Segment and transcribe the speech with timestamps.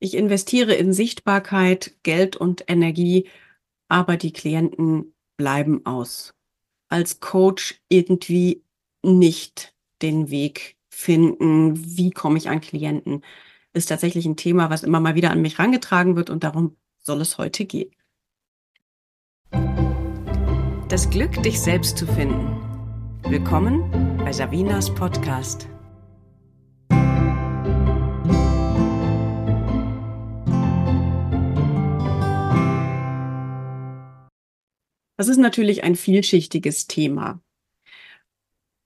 [0.00, 3.28] Ich investiere in Sichtbarkeit, Geld und Energie,
[3.88, 6.34] aber die Klienten bleiben aus.
[6.88, 8.62] Als Coach irgendwie
[9.02, 13.24] nicht den Weg finden, wie komme ich an Klienten,
[13.72, 17.20] ist tatsächlich ein Thema, was immer mal wieder an mich herangetragen wird und darum soll
[17.20, 17.90] es heute gehen.
[20.88, 22.56] Das Glück, dich selbst zu finden.
[23.28, 25.68] Willkommen bei Savinas Podcast.
[35.18, 37.42] Das ist natürlich ein vielschichtiges Thema.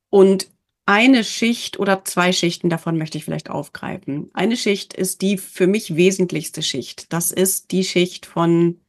[0.08, 0.50] Und
[0.86, 4.30] eine Schicht oder zwei Schichten davon möchte ich vielleicht aufgreifen.
[4.32, 7.12] Eine Schicht ist die für mich wesentlichste Schicht.
[7.12, 8.80] Das ist die Schicht von,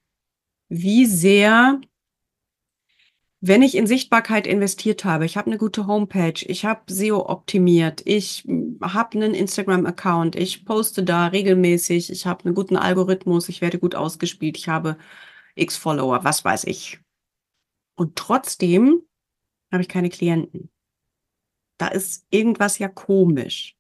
[0.70, 1.82] wie sehr,
[3.42, 8.02] wenn ich in Sichtbarkeit investiert habe, ich habe eine gute Homepage, ich habe SEO optimiert,
[8.06, 8.48] ich
[8.82, 13.96] habe einen Instagram-Account, ich poste da regelmäßig, ich habe einen guten Algorithmus, ich werde gut
[13.96, 14.98] ausgespielt, ich habe
[15.56, 17.03] x Follower, was weiß ich.
[17.96, 19.02] Und trotzdem
[19.72, 20.70] habe ich keine Klienten.
[21.78, 23.76] Da ist irgendwas ja komisch.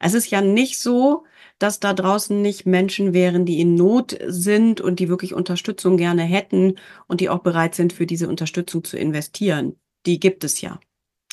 [0.00, 1.24] Es ist ja nicht so,
[1.58, 6.22] dass da draußen nicht Menschen wären, die in Not sind und die wirklich Unterstützung gerne
[6.22, 9.76] hätten und die auch bereit sind, für diese Unterstützung zu investieren.
[10.04, 10.80] Die gibt es ja.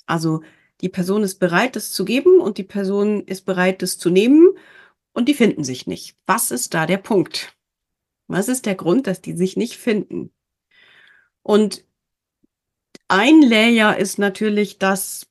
[0.06, 0.42] Also
[0.82, 4.50] die Person ist bereit, das zu geben und die Person ist bereit, das zu nehmen
[5.14, 6.16] und die finden sich nicht.
[6.28, 7.58] Was ist da der Punkt?
[8.28, 10.32] Was ist der Grund, dass die sich nicht finden?
[11.42, 11.84] Und
[13.10, 15.28] ein Layer ist natürlich das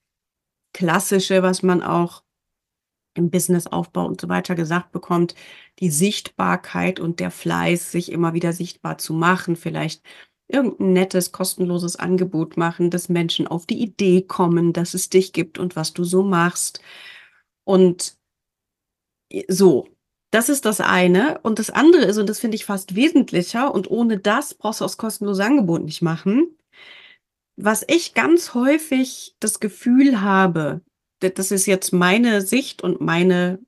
[0.75, 2.23] Klassische, was man auch
[3.15, 5.35] im Businessaufbau und so weiter gesagt bekommt,
[5.81, 10.03] die Sichtbarkeit und der Fleiß, sich immer wieder sichtbar zu machen, vielleicht
[10.49, 15.59] irgendein nettes, kostenloses Angebot machen, dass Menschen auf die Idee kommen, dass es dich gibt
[15.59, 16.81] und was du so machst.
[17.65, 18.17] Und
[19.49, 19.89] so,
[20.31, 21.41] das ist das eine.
[21.43, 24.85] Und das andere ist, und das finde ich fast wesentlicher, und ohne das brauchst du
[24.85, 26.58] auch das kostenlose Angebot nicht machen,
[27.61, 30.81] was ich ganz häufig das Gefühl habe,
[31.19, 33.59] das ist jetzt meine Sicht und meine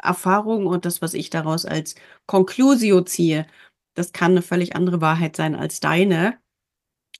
[0.00, 3.48] Erfahrung und das, was ich daraus als Conclusio ziehe.
[3.94, 6.38] Das kann eine völlig andere Wahrheit sein als deine.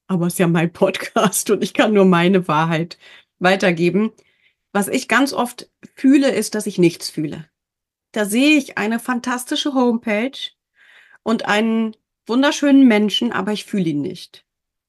[0.06, 2.96] Aber es ist ja mein Podcast und ich kann nur meine Wahrheit
[3.40, 4.12] weitergeben.
[4.72, 7.48] Was ich ganz oft fühle, ist, dass ich nichts fühle.
[8.12, 10.38] Da sehe ich eine fantastische Homepage
[11.24, 11.96] und einen
[12.28, 14.44] wunderschönen Menschen, aber ich fühle ihn nicht.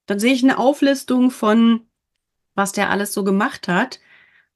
[0.06, 1.86] Dann sehe ich eine Auflistung von,
[2.54, 4.00] was der alles so gemacht hat,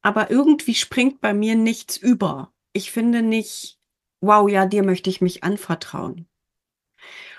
[0.03, 2.53] aber irgendwie springt bei mir nichts über.
[2.73, 3.79] Ich finde nicht,
[4.21, 6.27] wow, ja, dir möchte ich mich anvertrauen.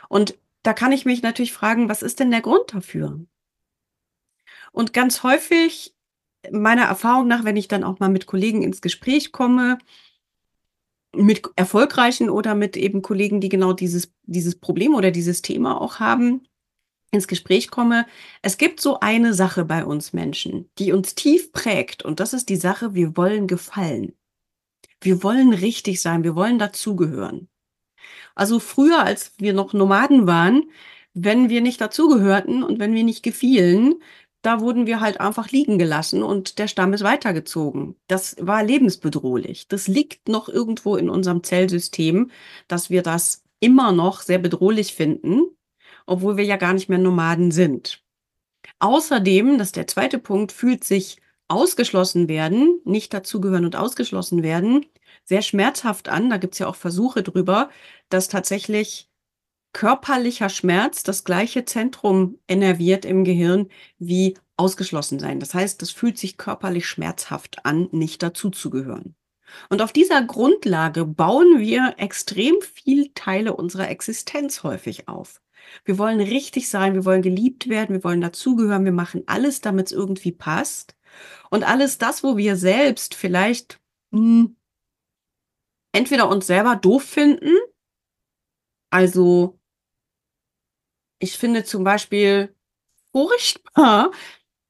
[0.10, 3.20] Und da kann ich mich natürlich fragen, was ist denn der Grund dafür?
[4.72, 5.96] Und ganz häufig,
[6.52, 9.78] meiner Erfahrung nach, wenn ich dann auch mal mit Kollegen ins Gespräch komme,
[11.14, 16.00] mit erfolgreichen oder mit eben Kollegen, die genau dieses, dieses Problem oder dieses Thema auch
[16.00, 16.48] haben,
[17.12, 18.06] ins Gespräch komme.
[18.42, 22.50] Es gibt so eine Sache bei uns Menschen, die uns tief prägt und das ist
[22.50, 24.14] die Sache, wir wollen gefallen.
[25.02, 27.50] Wir wollen richtig sein, wir wollen dazugehören.
[28.34, 30.72] Also früher, als wir noch Nomaden waren,
[31.14, 33.96] wenn wir nicht dazugehörten und wenn wir nicht gefielen,
[34.42, 37.96] da wurden wir halt einfach liegen gelassen und der Stamm ist weitergezogen.
[38.08, 39.68] Das war lebensbedrohlich.
[39.68, 42.32] Das liegt noch irgendwo in unserem Zellsystem,
[42.68, 45.44] dass wir das immer noch sehr bedrohlich finden
[46.12, 48.04] obwohl wir ja gar nicht mehr Nomaden sind.
[48.80, 54.86] Außerdem, das ist der zweite Punkt, fühlt sich ausgeschlossen werden, nicht dazugehören und ausgeschlossen werden,
[55.24, 56.30] sehr schmerzhaft an.
[56.30, 57.70] Da gibt es ja auch Versuche drüber,
[58.10, 59.10] dass tatsächlich
[59.72, 65.40] körperlicher Schmerz das gleiche Zentrum innerviert im Gehirn wie ausgeschlossen sein.
[65.40, 69.16] Das heißt, es fühlt sich körperlich schmerzhaft an, nicht dazuzugehören.
[69.70, 75.42] Und auf dieser Grundlage bauen wir extrem viel Teile unserer Existenz häufig auf.
[75.86, 79.88] Wir wollen richtig sein, wir wollen geliebt werden, wir wollen dazugehören, wir machen alles, damit
[79.88, 80.96] es irgendwie passt.
[81.50, 83.80] Und alles das, wo wir selbst vielleicht
[84.12, 84.56] mh, hm,
[85.94, 87.52] entweder uns selber doof finden,
[88.90, 89.60] also
[91.20, 92.56] ich finde zum Beispiel
[93.12, 94.12] furchtbar,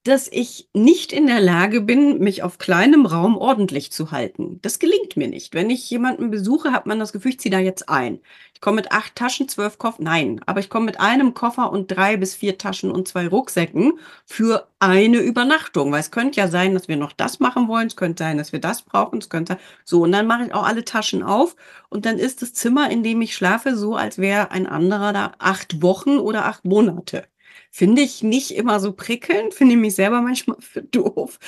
[0.03, 4.59] dass ich nicht in der Lage bin, mich auf kleinem Raum ordentlich zu halten.
[4.63, 5.53] Das gelingt mir nicht.
[5.53, 8.19] Wenn ich jemanden besuche, hat man das Gefühl, ich ziehe da jetzt ein.
[8.55, 10.01] Ich komme mit acht Taschen, zwölf Koffer.
[10.01, 13.99] Nein, aber ich komme mit einem Koffer und drei bis vier Taschen und zwei Rucksäcken
[14.25, 15.91] für eine Übernachtung.
[15.91, 17.87] Weil es könnte ja sein, dass wir noch das machen wollen.
[17.87, 19.19] Es könnte sein, dass wir das brauchen.
[19.19, 19.61] Es könnte sein.
[19.85, 21.55] So, und dann mache ich auch alle Taschen auf.
[21.89, 25.33] Und dann ist das Zimmer, in dem ich schlafe, so, als wäre ein anderer da
[25.37, 27.30] acht Wochen oder acht Monate.
[27.71, 31.39] Finde ich nicht immer so prickelnd, finde ich mich selber manchmal für doof,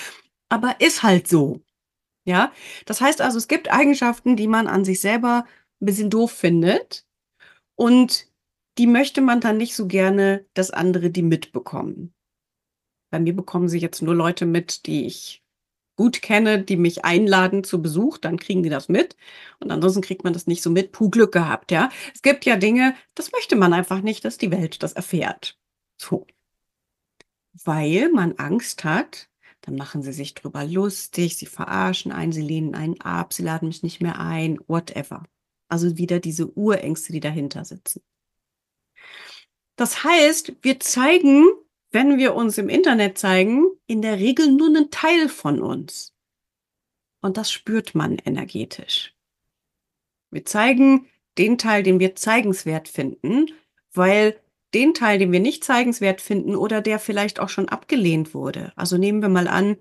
[0.50, 1.62] aber ist halt so.
[2.26, 2.54] Ja,
[2.86, 5.46] das heißt also, es gibt Eigenschaften, die man an sich selber
[5.82, 7.06] ein bisschen doof findet.
[7.76, 8.28] Und
[8.78, 12.14] die möchte man dann nicht so gerne, dass andere die mitbekommen.
[13.12, 15.44] Bei mir bekommen sie jetzt nur Leute mit, die ich
[15.96, 19.16] gut kenne, die mich einladen zu Besuch, dann kriegen die das mit.
[19.60, 20.92] Und ansonsten kriegt man das nicht so mit.
[20.92, 21.90] Puh, Glück gehabt, ja.
[22.14, 25.60] Es gibt ja Dinge, das möchte man einfach nicht, dass die Welt das erfährt.
[26.04, 26.28] So.
[27.64, 29.30] Weil man Angst hat,
[29.62, 33.68] dann machen sie sich drüber lustig, sie verarschen einen, sie lehnen einen ab, sie laden
[33.68, 35.24] mich nicht mehr ein, whatever.
[35.68, 38.02] Also wieder diese Urängste, die dahinter sitzen.
[39.76, 41.48] Das heißt, wir zeigen
[41.94, 46.14] wenn wir uns im Internet zeigen, in der Regel nur einen Teil von uns.
[47.22, 49.16] Und das spürt man energetisch.
[50.32, 51.08] Wir zeigen
[51.38, 53.46] den Teil, den wir zeigenswert finden,
[53.94, 54.40] weil
[54.74, 58.72] den Teil, den wir nicht zeigenswert finden oder der vielleicht auch schon abgelehnt wurde.
[58.76, 59.78] Also nehmen wir mal an,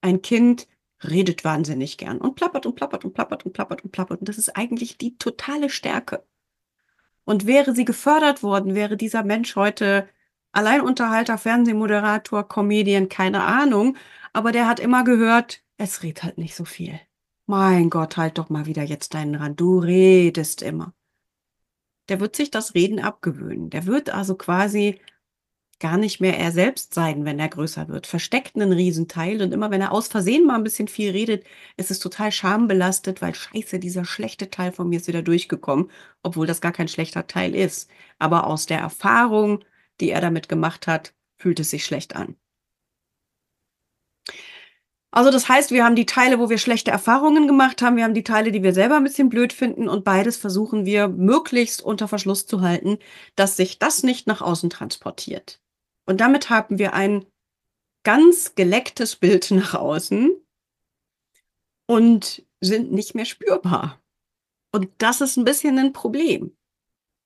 [0.00, 0.66] ein Kind
[1.02, 4.20] redet wahnsinnig gern und plappert und plappert und plappert und plappert und plappert.
[4.20, 6.24] Und das ist eigentlich die totale Stärke.
[7.24, 10.08] Und wäre sie gefördert worden, wäre dieser Mensch heute
[10.52, 13.96] Alleinunterhalter, Fernsehmoderator, Comedian, keine Ahnung.
[14.32, 17.00] Aber der hat immer gehört, es redet halt nicht so viel.
[17.46, 19.60] Mein Gott, halt doch mal wieder jetzt deinen Rand.
[19.60, 20.92] Du redest immer.
[22.08, 23.70] Der wird sich das Reden abgewöhnen.
[23.70, 25.00] Der wird also quasi
[25.78, 28.06] gar nicht mehr er selbst sein, wenn er größer wird.
[28.06, 31.44] Versteckt einen Riesenteil und immer wenn er aus Versehen mal ein bisschen viel redet,
[31.76, 35.90] ist es total schambelastet, weil scheiße, dieser schlechte Teil von mir ist wieder durchgekommen,
[36.22, 37.90] obwohl das gar kein schlechter Teil ist.
[38.18, 39.64] Aber aus der Erfahrung
[40.00, 42.36] die er damit gemacht hat, fühlt es sich schlecht an.
[45.12, 48.14] Also das heißt, wir haben die Teile, wo wir schlechte Erfahrungen gemacht haben, wir haben
[48.14, 52.06] die Teile, die wir selber ein bisschen blöd finden und beides versuchen wir möglichst unter
[52.06, 52.98] Verschluss zu halten,
[53.34, 55.60] dass sich das nicht nach außen transportiert.
[56.06, 57.26] Und damit haben wir ein
[58.04, 60.30] ganz gelecktes Bild nach außen
[61.86, 64.00] und sind nicht mehr spürbar.
[64.72, 66.56] Und das ist ein bisschen ein Problem.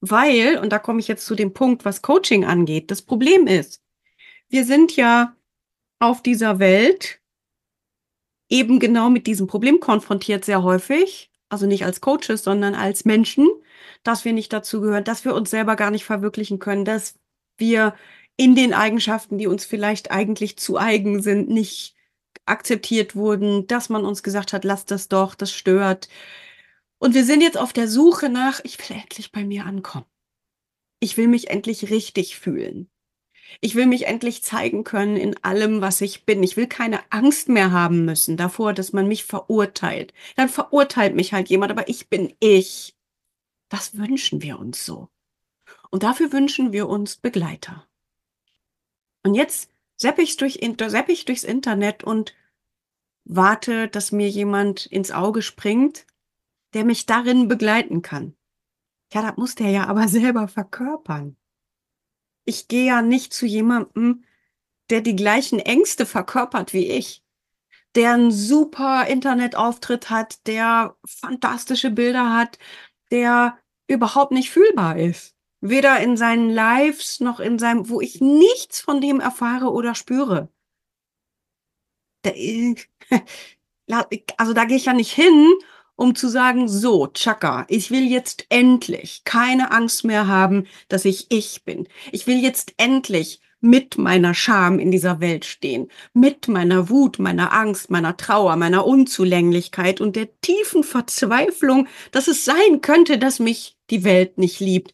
[0.01, 3.83] Weil, und da komme ich jetzt zu dem Punkt, was Coaching angeht, das Problem ist,
[4.49, 5.37] wir sind ja
[5.99, 7.21] auf dieser Welt
[8.49, 13.49] eben genau mit diesem Problem konfrontiert sehr häufig, also nicht als Coaches, sondern als Menschen,
[14.03, 17.19] dass wir nicht dazu gehören, dass wir uns selber gar nicht verwirklichen können, dass
[17.59, 17.95] wir
[18.37, 21.95] in den Eigenschaften, die uns vielleicht eigentlich zu eigen sind, nicht
[22.47, 26.09] akzeptiert wurden, dass man uns gesagt hat, lass das doch, das stört,
[27.05, 30.07] und wir sind jetzt auf der Suche nach, ich will endlich bei mir ankommen.
[31.01, 32.89] Ich will mich endlich richtig fühlen.
[33.61, 36.43] Ich will mich endlich zeigen können in allem, was ich bin.
[36.43, 40.13] Ich will keine Angst mehr haben müssen davor, dass man mich verurteilt.
[40.37, 42.95] Dann verurteilt mich halt jemand, aber ich bin ich.
[43.69, 45.09] Das wünschen wir uns so.
[45.91, 47.87] Und dafür wünschen wir uns Begleiter.
[49.23, 52.35] Und jetzt sepp ich, durch, durchs Internet und
[53.25, 56.07] warte, dass mir jemand ins Auge springt,
[56.75, 58.35] der mich darin begleiten kann.
[59.13, 61.37] Ja, das muss der ja aber selber verkörpern.
[62.45, 64.25] Ich gehe ja nicht zu jemandem,
[64.91, 67.23] der die gleichen Ängste verkörpert wie ich,
[67.95, 72.59] der einen super Internetauftritt hat, der fantastische Bilder hat,
[73.11, 75.35] der überhaupt nicht fühlbar ist.
[75.61, 80.49] Weder in seinen Lives noch in seinem, wo ich nichts von dem erfahre oder spüre.
[84.39, 85.53] Also da gehe ich ja nicht hin
[85.97, 91.27] um zu sagen, so, Chaka, ich will jetzt endlich keine Angst mehr haben, dass ich
[91.31, 91.89] ich bin.
[92.13, 97.53] Ich will jetzt endlich mit meiner Scham in dieser Welt stehen, mit meiner Wut, meiner
[97.53, 103.79] Angst, meiner Trauer, meiner Unzulänglichkeit und der tiefen Verzweiflung, dass es sein könnte, dass mich
[103.89, 104.93] die Welt nicht liebt.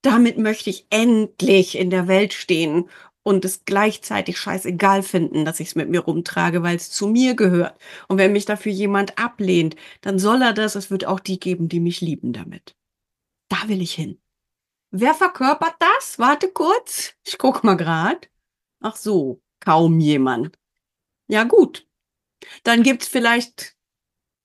[0.00, 2.88] Damit möchte ich endlich in der Welt stehen
[3.26, 7.34] und es gleichzeitig scheißegal finden, dass ich es mit mir rumtrage, weil es zu mir
[7.34, 7.76] gehört.
[8.06, 10.76] Und wenn mich dafür jemand ablehnt, dann soll er das.
[10.76, 12.76] Es wird auch die geben, die mich lieben damit.
[13.48, 14.20] Da will ich hin.
[14.92, 16.20] Wer verkörpert das?
[16.20, 17.14] Warte kurz.
[17.26, 18.30] Ich guck mal grad.
[18.80, 20.56] Ach so, kaum jemand.
[21.26, 21.88] Ja gut.
[22.62, 23.74] Dann gibt's vielleicht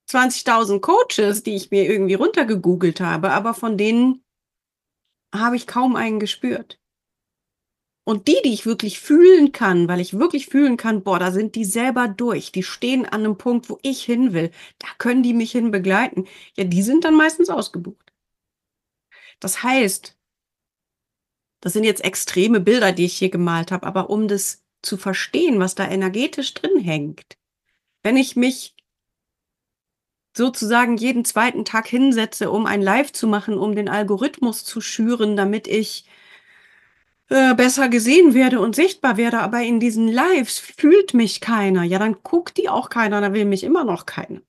[0.10, 4.26] 20.000 Coaches, die ich mir irgendwie runtergegoogelt habe, aber von denen
[5.32, 6.81] habe ich kaum einen gespürt.
[8.04, 11.56] Und die, die ich wirklich fühlen kann, weil ich wirklich fühlen kann, boah, da sind
[11.56, 15.34] die selber durch, die stehen an einem Punkt, wo ich hin will, da können die
[15.34, 18.12] mich hin begleiten, ja, die sind dann meistens ausgebucht.
[19.40, 20.18] Das heißt,
[21.62, 25.60] das sind jetzt extreme Bilder, die ich hier gemalt habe, aber um das zu verstehen,
[25.60, 27.38] was da energetisch drin hängt,
[28.02, 28.76] wenn ich mich
[30.36, 35.36] sozusagen jeden zweiten Tag hinsetze, um ein Live zu machen, um den Algorithmus zu schüren,
[35.36, 36.06] damit ich
[37.32, 41.84] äh, besser gesehen werde und sichtbar werde, aber in diesen Lives fühlt mich keiner.
[41.84, 44.42] Ja, dann guckt die auch keiner, dann will mich immer noch keiner.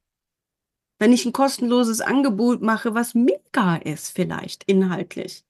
[0.98, 5.44] Wenn ich ein kostenloses Angebot mache, was mega ist vielleicht inhaltlich,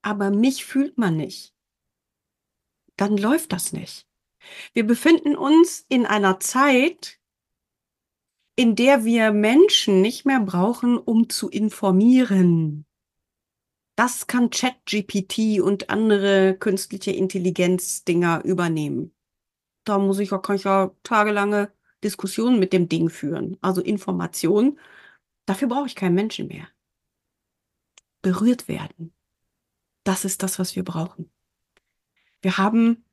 [0.00, 1.54] aber mich fühlt man nicht,
[2.96, 4.06] dann läuft das nicht.
[4.72, 7.20] Wir befinden uns in einer Zeit,
[8.56, 12.86] in der wir Menschen nicht mehr brauchen, um zu informieren.
[13.94, 19.14] Das kann ChatGPT und andere künstliche Intelligenz-Dinger übernehmen.
[19.84, 21.72] Da muss ich ja, kann ich ja tagelange
[22.02, 23.58] Diskussionen mit dem Ding führen.
[23.60, 24.78] Also Information.
[25.44, 26.68] Dafür brauche ich keinen Menschen mehr.
[28.22, 29.12] Berührt werden.
[30.04, 31.30] Das ist das, was wir brauchen.
[32.40, 33.04] Wir haben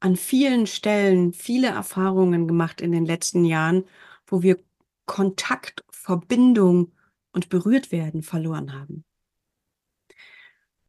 [0.00, 3.84] an vielen Stellen viele Erfahrungen gemacht in den letzten Jahren,
[4.26, 4.58] wo wir
[5.06, 6.92] Kontakt, Verbindung
[7.32, 9.04] und berührt werden verloren haben.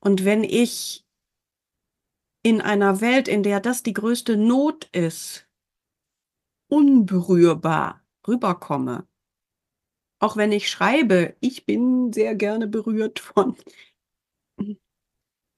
[0.03, 1.05] Und wenn ich
[2.43, 5.47] in einer Welt, in der das die größte Not ist,
[6.67, 9.07] unberührbar rüberkomme,
[10.19, 13.55] auch wenn ich schreibe, ich bin sehr gerne berührt von,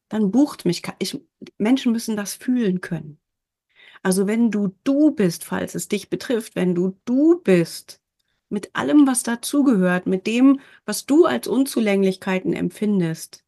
[0.10, 1.20] dann bucht mich, ich,
[1.58, 3.20] Menschen müssen das fühlen können.
[4.04, 8.00] Also wenn du du bist, falls es dich betrifft, wenn du du bist,
[8.50, 13.45] mit allem, was dazugehört, mit dem, was du als Unzulänglichkeiten empfindest,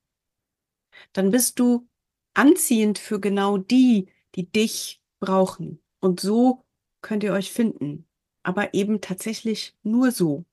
[1.13, 1.88] dann bist du
[2.34, 5.82] anziehend für genau die, die dich brauchen.
[6.00, 6.63] Und so
[7.01, 8.06] könnt ihr euch finden.
[8.44, 10.46] Aber eben tatsächlich nur so.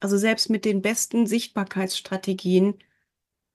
[0.00, 2.78] Also selbst mit den besten Sichtbarkeitsstrategien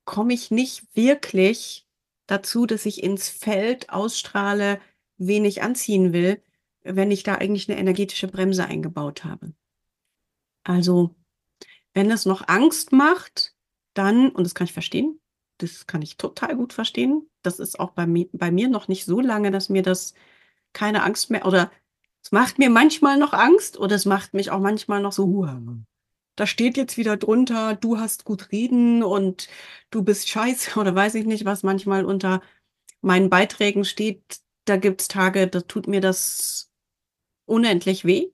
[0.06, 1.88] komme ich nicht wirklich
[2.26, 4.82] dazu, dass ich ins Feld ausstrahle,
[5.18, 6.42] wen ich anziehen will,
[6.82, 9.54] wenn ich da eigentlich eine energetische Bremse eingebaut habe.
[10.64, 11.16] Also,
[11.94, 13.56] wenn es noch Angst macht,
[13.94, 15.20] dann, und das kann ich verstehen,
[15.60, 17.30] das kann ich total gut verstehen.
[17.44, 20.13] Das ist auch bei mir, bei mir noch nicht so lange, dass mir das
[20.74, 21.72] keine Angst mehr oder
[22.24, 25.62] es macht mir manchmal noch Angst oder es macht mich auch manchmal noch so, Huah.
[26.36, 29.48] da steht jetzt wieder drunter, du hast gut reden und
[29.89, 32.42] du bist scheiße oder weiß ich nicht, was manchmal unter
[33.01, 34.39] meinen Beiträgen steht.
[34.66, 36.72] Da gibt es Tage, da tut mir das
[37.46, 38.32] unendlich weh,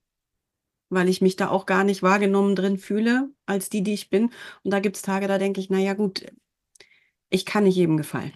[0.89, 4.31] weil ich mich da auch gar nicht wahrgenommen drin fühle, als die, die ich bin.
[4.63, 6.25] Und da gibt es Tage, da denke ich, naja gut,
[7.29, 8.33] ich kann nicht jedem gefallen.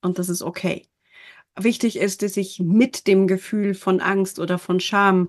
[0.00, 0.86] Und das ist okay.
[1.56, 5.28] Wichtig ist, dass ich mit dem Gefühl von Angst oder von Scham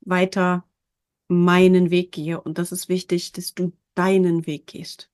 [0.00, 0.64] weiter
[1.28, 2.40] meinen Weg gehe.
[2.40, 5.10] Und das ist wichtig, dass du deinen Weg gehst.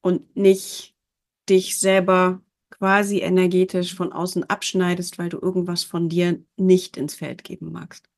[0.00, 0.94] Und nicht
[1.48, 7.44] dich selber quasi energetisch von außen abschneidest, weil du irgendwas von dir nicht ins Feld
[7.44, 8.08] geben magst.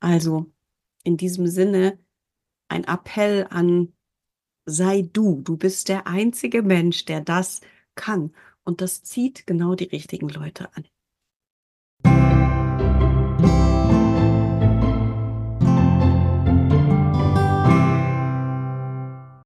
[0.00, 0.52] Also
[1.02, 1.98] in diesem Sinne
[2.68, 3.93] ein Appell an
[4.66, 5.42] sei du.
[5.42, 7.60] Du bist der einzige Mensch, der das
[7.94, 8.34] kann.
[8.64, 10.84] Und das zieht genau die richtigen Leute an.